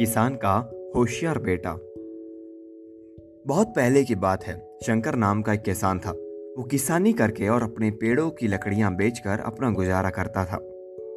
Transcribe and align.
किसान 0.00 0.34
का 0.34 0.72
होशियार 0.96 1.38
बेटा। 1.38 1.70
बहुत 3.46 3.66
पहले 3.66 4.04
की 4.04 4.14
बात 4.14 4.44
है, 4.44 4.78
शंकर 4.82 5.14
नाम 5.14 5.42
का 5.42 5.52
एक 5.52 5.62
किसान 5.62 5.98
था। 5.98 6.10
वो 6.58 6.62
किसानी 6.62 7.12
करके 7.12 7.48
और 7.48 7.62
अपने 7.62 7.90
पेड़ों 7.90 8.30
की 8.30 8.48
लकड़ियाँ 8.48 8.96
बेचकर 8.96 9.40
अपना 9.40 9.70
गुजारा 9.70 10.10
करता 10.10 10.44
था। 10.44 10.56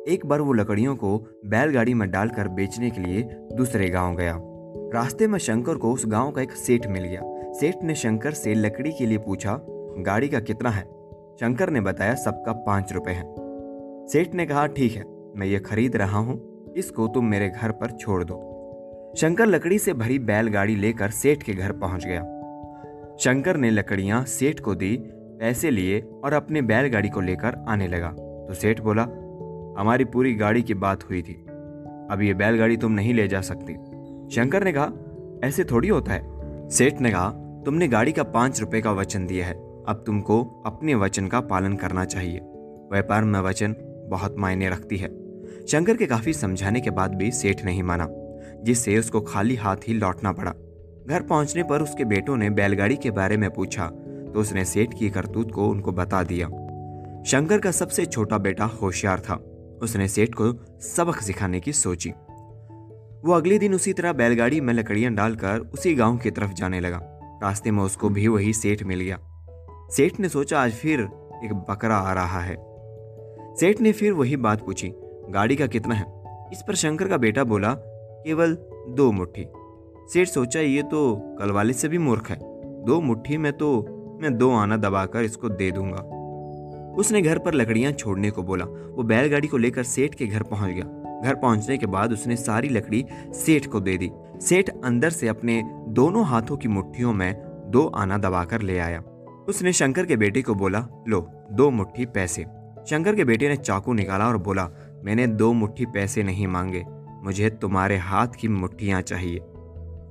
एक 0.07 0.25
बार 0.25 0.41
वो 0.41 0.53
लकड़ियों 0.53 0.95
को 0.95 1.25
बैलगाड़ी 1.45 1.93
में 1.93 2.11
डालकर 2.11 2.47
बेचने 2.47 2.89
के 2.89 3.01
लिए 3.01 3.21
दूसरे 3.31 3.89
गाँव 3.89 4.15
गया। 4.15 4.39
रास्ते 4.99 5.27
में 5.27 5.39
शंकर 5.39 5.75
को 5.75 5.91
उस 5.91 6.05
गाँव 6.07 6.31
का 6.31 6.41
एक 6.41 6.51
सेठ 6.51 6.87
मिल 6.87 7.03
गया। 7.03 7.21
सेठ 7.53 7.75
ने 7.83 7.95
शंकर 7.95 8.31
से 8.31 8.53
लकड़ी 8.53 8.91
के 8.91 9.05
लिए 9.05 9.17
पूछा, 9.17 9.59
गाड़ी 9.97 10.27
का 10.27 10.39
कितना 10.39 10.69
है? 10.69 10.83
शंकर 11.35 11.69
ने 11.69 11.81
बताया, 11.81 12.15
सबका 12.15 12.51
पाँच 12.51 12.93
रुपए 12.93 13.11
है। 13.11 13.35
सेठ 14.07 14.33
ने 14.33 14.45
कहा, 14.45 14.67
ठीक 14.67 14.91
है, 14.91 15.03
मैं 15.35 15.45
ये 15.45 15.59
खरीद 15.59 15.95
रहा 15.95 16.19
हूँ। 16.19 16.53
इसको 16.77 17.07
तुम 17.07 17.25
मेरे 17.25 17.49
घर 17.49 17.71
पर 17.71 17.91
छोड़ 17.91 18.23
दो। 18.23 18.49
शंकर 19.17 19.45
लकड़ी 19.45 19.79
से 19.79 19.93
भरी 19.93 20.19
बैलगाड़ी 20.19 20.75
लेकर 20.75 21.09
सेठ 21.09 21.43
के 21.43 21.53
घर 21.53 21.71
पहुँच 21.71 22.05
गया। 22.05 22.21
शंकर 23.19 23.57
ने 23.57 23.69
लकड़ियाँ 23.69 24.25
सेठ 24.25 24.59
को 24.59 24.75
दी, 24.75 24.97
पैसे 25.39 25.71
लिए 25.71 25.99
और 26.23 26.33
अपने 26.33 26.61
बैलगाड़ी 26.61 27.09
को 27.09 27.21
लेकर 27.21 27.65
आने 27.67 27.87
लगा। 27.87 28.07
तो 28.47 28.53
सेठ 28.53 28.81
बोला, 28.81 29.03
हमारी 29.81 30.05
पूरी 30.05 30.33
गाड़ी 30.33 30.61
की 30.61 30.73
बात 30.73 31.09
हुई 31.09 31.21
थी। 31.21 31.33
अब 32.11 32.19
ये 32.21 32.33
बैलगाड़ी 32.33 32.77
तुम 32.77 32.91
नहीं 32.91 33.13
ले 33.13 33.27
जा 33.27 33.41
सकती। 33.41 33.73
शंकर 34.35 34.63
ने 34.63 34.73
कहा, 34.77 34.89
ऐसे 35.43 35.63
थोड़ी 35.63 35.87
होता 35.87 36.11
है। 36.11 36.23
सेठ 36.69 37.01
ने 37.01 37.11
कहा, 37.11 37.29
तुमने 37.65 37.87
गाड़ी 37.87 38.11
का 38.11 38.23
पाँच 38.23 38.59
रुपए 38.59 38.81
का 38.81 38.91
वचन 38.91 39.27
दिया 39.27 39.45
है। 39.45 39.53
अब 39.87 40.03
तुमको 40.05 40.63
अपने 40.65 40.95
वचन 40.95 41.27
का 41.27 41.41
पालन 41.41 41.75
करना 41.75 42.05
चाहिए। 42.05 42.39
व्यापार 42.91 43.23
में 43.23 43.39
वचन 43.39 43.75
बहुत 44.09 44.35
मायने 44.37 44.69
रखती 44.69 44.97
है। 44.97 45.09
शंकर 45.67 45.97
के 45.97 46.05
काफ़ी 46.05 46.33
समझाने 46.33 46.81
के 46.81 46.89
बाद 46.89 47.15
भी 47.15 47.31
सेठ 47.31 47.65
नहीं 47.65 47.83
माना। 47.83 48.09
जिससे 48.63 48.97
उसको 48.97 49.21
खाली 49.21 49.55
हाथ 49.55 49.87
ही 49.87 49.93
लौटना 49.93 50.31
पड़ा। 50.31 50.51
घर 51.07 51.21
पहुँचने 51.21 51.63
पर 51.63 51.81
उसके 51.81 52.05
बेटों 52.05 52.37
ने 52.37 52.49
बैलगाड़ी 52.49 52.95
के 52.95 53.11
बारे 53.11 53.37
में 53.37 53.49
पूछा 53.49 53.87
तो 54.33 54.39
उसने 54.39 54.65
सेठ 54.65 54.93
की 54.99 55.09
करतूत 55.09 55.51
को 55.51 55.67
उनको 55.67 55.91
बता 55.91 56.23
दिया। 56.23 56.47
शंकर 57.23 57.59
का 57.59 57.71
सबसे 57.71 58.05
छोटा 58.05 58.37
बेटा 58.37 58.65
होशियार 58.65 59.19
था। 59.19 59.35
उसने 59.81 60.07
सेठ 60.07 60.29
को 60.41 60.53
सबक 60.81 61.19
सिखाने 61.19 61.59
की 61.59 61.73
सोची। 61.73 62.09
वो 63.25 63.31
अगले 63.31 63.57
दिन 63.59 63.73
उसी 63.73 63.93
तरह 63.93 64.13
बैलगाड़ी 64.13 64.61
में 64.61 64.73
लकड़ियाँ 64.73 65.13
डालकर 65.13 65.59
उसी 65.59 65.93
गाँव 65.95 66.17
की 66.17 66.31
तरफ़ 66.31 66.53
जाने 66.53 66.79
लगा। 66.79 66.99
रास्ते 67.43 67.71
में 67.71 67.83
उसको 67.83 68.09
भी 68.09 68.27
वही 68.27 68.53
सेठ 68.53 68.83
मिल 68.83 68.99
गया। 68.99 69.19
सेठ 69.91 70.19
ने 70.19 70.29
सोचा, 70.29 70.61
आज 70.61 70.71
फिर 70.71 70.99
एक 71.43 71.53
बकरा 71.69 71.95
आ 71.95 72.13
रहा 72.13 72.39
है। 72.39 72.55
सेठ 73.55 73.81
ने 73.81 73.91
फिर 73.91 74.13
वही 74.13 74.35
बात 74.35 74.65
पूछी, 74.65 74.93
गाड़ी 75.29 75.55
का 75.55 75.67
कितना 75.67 75.95
है? 75.95 76.05
इस 76.51 76.63
पर 76.67 76.75
शंकर 76.75 77.07
का 77.07 77.17
बेटा 77.17 77.43
बोला 77.43 77.75
केवल 78.23 78.57
दो 78.89 79.11
मुट्ठी। 79.11 79.45
सेठ 80.13 80.27
सोचा, 80.27 80.59
ये 80.59 80.81
तो 80.81 81.15
कल 81.39 81.51
वाले 81.51 81.73
से 81.73 81.87
भी 81.87 81.97
मूर्ख 81.97 82.29
है। 82.29 82.37
दो 82.83 83.01
मुट्ठी 83.01 83.37
में 83.37 83.53
तो 83.53 83.85
मैं 84.21 84.37
दो 84.37 84.51
आना 84.51 84.77
दबाकर 84.77 85.23
इसको 85.23 85.49
दे 85.49 85.71
दूँगा। 85.71 86.01
उसने 86.97 87.21
घर 87.21 87.37
पर 87.37 87.53
लकड़ियाँ 87.53 87.91
छोड़ने 87.91 88.31
को 88.31 88.43
बोला। 88.43 88.65
वो 88.65 89.03
बैलगाड़ी 89.03 89.47
को 89.47 89.57
लेकर 89.57 89.83
सेठ 89.83 90.15
के 90.15 90.27
घर 90.27 90.43
पहुँच 90.43 90.71
गया। 90.71 90.85
घर 91.25 91.35
पहुँचने 91.35 91.77
के 91.77 91.85
बाद 91.85 92.13
उसने 92.13 92.35
सारी 92.35 92.69
लकड़ी 92.69 93.05
सेठ 93.33 93.65
को 93.65 93.79
दे 93.79 93.97
दी। 93.97 94.11
सेठ 94.41 94.69
अंदर 94.83 95.09
से 95.09 95.27
अपने 95.27 95.61
दोनों 95.87 96.25
हाथों 96.25 96.57
की 96.57 96.67
मुट्ठियों 96.67 97.13
में 97.13 97.33
दो 97.65 97.87
आना 97.87 98.17
दबाकर 98.17 98.61
ले 98.61 98.79
आया। 98.79 98.99
उसने 99.47 99.73
शंकर 99.73 100.05
के 100.05 100.15
बेटे 100.15 100.41
को 100.41 100.55
बोला, 100.55 100.87
लो, 101.07 101.27
दो 101.51 101.69
मुट्ठी 101.69 102.05
पैसे। 102.05 102.45
शंकर 102.89 103.15
के 103.15 103.23
बेटे 103.23 103.49
ने 103.49 103.55
चाकू 103.55 103.93
निकाला 103.93 104.27
और 104.27 104.37
बोला, 104.37 104.69
मैंने 105.03 105.27
दो 105.27 105.53
मुट्ठी 105.53 105.85
पैसे 105.85 106.23
नहीं 106.23 106.47
मांगे। 106.47 106.85
मुझे 107.23 107.49
तुम्हारे 107.49 107.97
हाथ 107.97 108.27
की 108.27 108.47
मुट्ठियाँ 108.47 109.01
चाहिए। 109.01 109.39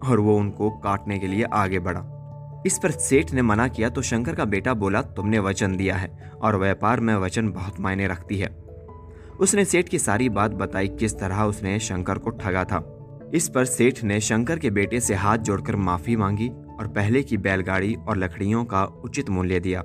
और 0.09 0.21
वो 0.21 0.37
उनको 0.37 0.71
काटने 0.71 1.19
के 1.19 1.27
लिए 1.27 1.45
आगे 1.45 1.79
बढ़ा। 1.79 2.19
इस 2.67 2.79
पर 2.83 2.91
सेठ 2.91 3.33
ने 3.33 3.43
मना 3.43 3.69
किया 3.69 3.89
तो 3.89 4.03
शंकर 4.03 4.35
का 4.35 4.45
बेटा 4.45 4.75
बोला, 4.75 5.03
तुमने 5.03 5.39
वचन 5.39 5.77
दिया 5.77 5.97
है, 5.97 6.33
और 6.43 6.57
व्यापार 6.57 7.01
में 7.01 7.15
वचन 7.15 7.49
बहुत 7.49 7.81
मायने 7.81 8.07
रखती 8.07 8.37
है। 8.37 8.47
उसने 9.41 9.65
सेठ 9.65 9.89
की 9.89 9.99
सारी 9.99 10.29
बात 10.29 10.51
बताई, 10.51 10.89
किस 10.89 11.19
तरह 11.19 11.43
उसने 11.43 11.79
शंकर 11.79 12.19
को 12.19 12.31
ठगा 12.31 12.65
था। 12.65 12.99
इस 13.35 13.49
पर 13.49 13.65
सेठ 13.65 14.05
ने 14.05 14.21
शंकर 14.21 14.59
के 14.59 14.71
बेटे 14.71 15.01
से 15.01 15.15
हाथ 15.15 15.39
जोड़कर 15.39 15.77
माफ़ी 15.77 16.17
मांगी 16.17 16.49
और 16.49 16.89
पहले 16.89 17.23
की 17.23 17.37
बैलगाड़ी 17.37 17.95
और 17.95 18.17
लकड़ियों 18.17 18.65
का 18.65 18.85
उचित 18.85 19.31
मूल्य 19.31 19.61
दिया। 19.61 19.85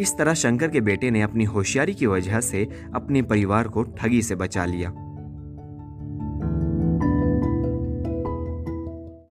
इस 0.00 0.18
तरह 0.18 0.34
शंकर 0.34 0.68
के 0.68 0.80
बेटे 0.80 1.10
ने 1.10 1.22
अपनी 1.22 1.44
होशियारी 1.44 1.94
की 1.94 2.06
वजह 2.06 2.40
से 2.40 2.68
अपने 2.94 3.22
परिवार 3.22 3.68
को 3.68 3.82
ठगी 3.82 4.22
से 4.22 4.34
बचा 4.34 4.64
लिया। 4.64 5.05